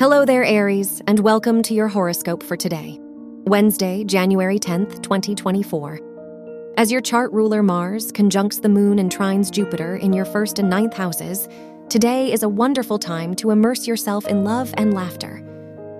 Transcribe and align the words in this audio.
Hello 0.00 0.24
there, 0.24 0.44
Aries, 0.44 1.02
and 1.06 1.20
welcome 1.20 1.62
to 1.62 1.74
your 1.74 1.86
horoscope 1.86 2.42
for 2.42 2.56
today, 2.56 2.96
Wednesday, 3.44 4.02
January 4.02 4.58
10th, 4.58 5.02
2024. 5.02 6.72
As 6.78 6.90
your 6.90 7.02
chart 7.02 7.30
ruler 7.32 7.62
Mars 7.62 8.10
conjuncts 8.10 8.60
the 8.60 8.70
moon 8.70 8.98
and 8.98 9.12
trines 9.12 9.50
Jupiter 9.50 9.96
in 9.96 10.14
your 10.14 10.24
first 10.24 10.58
and 10.58 10.70
ninth 10.70 10.94
houses, 10.94 11.48
today 11.90 12.32
is 12.32 12.42
a 12.42 12.48
wonderful 12.48 12.98
time 12.98 13.34
to 13.34 13.50
immerse 13.50 13.86
yourself 13.86 14.26
in 14.26 14.42
love 14.42 14.72
and 14.78 14.94
laughter. 14.94 15.36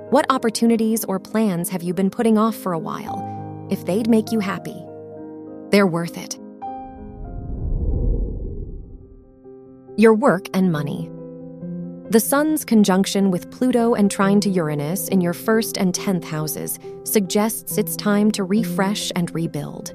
What 0.08 0.24
opportunities 0.30 1.04
or 1.04 1.20
plans 1.20 1.68
have 1.68 1.82
you 1.82 1.92
been 1.92 2.08
putting 2.08 2.38
off 2.38 2.56
for 2.56 2.72
a 2.72 2.78
while? 2.78 3.68
If 3.70 3.84
they'd 3.84 4.08
make 4.08 4.32
you 4.32 4.40
happy, 4.40 4.82
they're 5.68 5.86
worth 5.86 6.16
it. 6.16 6.38
Your 9.98 10.14
work 10.14 10.46
and 10.54 10.72
money. 10.72 11.10
The 12.10 12.18
Sun's 12.18 12.64
conjunction 12.64 13.30
with 13.30 13.52
Pluto 13.52 13.94
and 13.94 14.10
trine 14.10 14.40
to 14.40 14.50
Uranus 14.50 15.06
in 15.06 15.20
your 15.20 15.32
first 15.32 15.78
and 15.78 15.94
tenth 15.94 16.24
houses 16.24 16.76
suggests 17.04 17.78
it's 17.78 17.94
time 17.94 18.32
to 18.32 18.42
refresh 18.42 19.12
and 19.14 19.32
rebuild. 19.32 19.94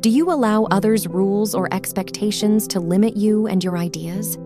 Do 0.00 0.08
you 0.08 0.30
allow 0.30 0.66
others' 0.66 1.08
rules 1.08 1.56
or 1.56 1.66
expectations 1.74 2.68
to 2.68 2.78
limit 2.78 3.16
you 3.16 3.48
and 3.48 3.64
your 3.64 3.76
ideas? 3.76 4.38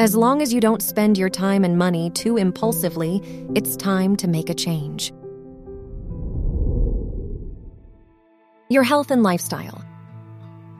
As 0.00 0.16
long 0.16 0.42
as 0.42 0.52
you 0.52 0.60
don't 0.60 0.82
spend 0.82 1.16
your 1.16 1.30
time 1.30 1.62
and 1.62 1.78
money 1.78 2.10
too 2.10 2.36
impulsively, 2.36 3.22
it's 3.54 3.76
time 3.76 4.16
to 4.16 4.26
make 4.26 4.50
a 4.50 4.54
change. 4.54 5.12
Your 8.68 8.82
health 8.82 9.12
and 9.12 9.22
lifestyle. 9.22 9.84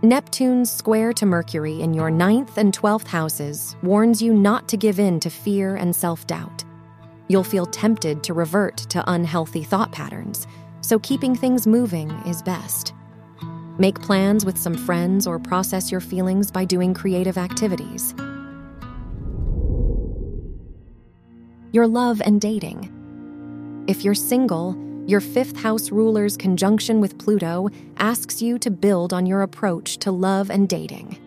Neptune's 0.03 0.71
square 0.71 1.13
to 1.15 1.27
Mercury 1.27 1.81
in 1.81 1.93
your 1.93 2.09
ninth 2.09 2.57
and 2.57 2.73
twelfth 2.73 3.09
houses 3.09 3.75
warns 3.83 4.23
you 4.23 4.33
not 4.33 4.69
to 4.69 4.77
give 4.77 5.01
in 5.01 5.19
to 5.19 5.29
fear 5.29 5.75
and 5.75 5.95
self 5.95 6.25
doubt. 6.29 6.63
You'll 7.27 7.43
feel 7.43 7.67
tempted 7.67 8.23
to 8.23 8.33
revert 8.33 8.77
to 8.91 9.03
unhealthy 9.11 9.65
thought 9.65 9.91
patterns, 9.91 10.47
so 10.83 11.01
keeping 11.01 11.35
things 11.35 11.67
moving 11.67 12.13
is 12.25 12.43
best. 12.43 12.95
Make 13.81 14.01
plans 14.01 14.45
with 14.45 14.57
some 14.57 14.77
friends 14.77 15.27
or 15.27 15.41
process 15.41 15.91
your 15.91 16.01
feelings 16.01 16.53
by 16.53 16.65
doing 16.65 16.95
creative 16.95 17.37
activities. 17.37 18.15
Your 21.73 21.89
love 21.89 22.23
and 22.25 22.41
dating. 22.41 23.85
If 23.89 24.05
you're 24.05 24.15
single, 24.15 24.75
your 25.09 25.21
fifth 25.23 25.57
house 25.57 25.91
ruler's 25.91 26.37
conjunction 26.37 27.01
with 27.01 27.17
Pluto 27.17 27.71
asks 27.97 28.43
you 28.43 28.59
to 28.59 28.71
build 28.71 29.15
on 29.15 29.25
your 29.25 29.41
approach 29.41 29.97
to 29.97 30.13
love 30.13 30.51
and 30.51 30.69
dating. 30.69 31.19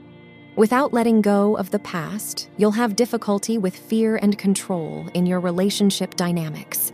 Without 0.55 0.93
letting 0.93 1.19
go 1.19 1.57
of 1.57 1.71
the 1.71 1.79
past, 1.79 2.47
you'll 2.57 2.69
have 2.69 2.95
difficulty 2.95 3.57
with 3.57 3.75
fear 3.75 4.17
and 4.17 4.37
control 4.37 5.07
in 5.15 5.25
your 5.25 5.39
relationship 5.39 6.13
dynamics. 6.13 6.91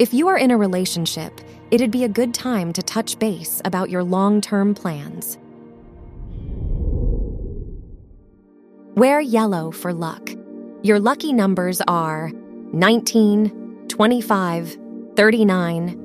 If 0.00 0.12
you 0.12 0.26
are 0.26 0.36
in 0.36 0.50
a 0.50 0.58
relationship, 0.58 1.40
it'd 1.70 1.92
be 1.92 2.02
a 2.02 2.08
good 2.08 2.34
time 2.34 2.72
to 2.72 2.82
touch 2.82 3.16
base 3.20 3.62
about 3.64 3.88
your 3.88 4.02
long 4.02 4.40
term 4.40 4.74
plans. 4.74 5.38
Wear 8.96 9.20
yellow 9.20 9.70
for 9.70 9.92
luck. 9.92 10.30
Your 10.82 10.98
lucky 10.98 11.32
numbers 11.32 11.80
are 11.86 12.32
19, 12.72 13.86
25, 13.86 14.78
39, 15.14 16.04